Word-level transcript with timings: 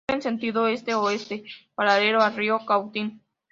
Corre 0.07 0.15
en 0.17 0.21
sentido 0.23 0.67
este-oeste, 0.67 1.43
paralelo 1.75 2.21
al 2.23 2.35
río 2.35 2.65
Cautín. 2.65 3.21